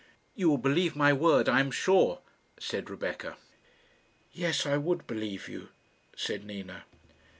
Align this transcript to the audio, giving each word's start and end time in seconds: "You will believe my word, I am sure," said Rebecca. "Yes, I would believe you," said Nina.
"You 0.33 0.49
will 0.49 0.57
believe 0.57 0.95
my 0.95 1.13
word, 1.13 1.47
I 1.47 1.59
am 1.59 1.69
sure," 1.69 2.21
said 2.59 2.89
Rebecca. 2.89 3.37
"Yes, 4.31 4.65
I 4.65 4.75
would 4.77 5.05
believe 5.05 5.47
you," 5.47 5.69
said 6.15 6.43
Nina. 6.43 6.85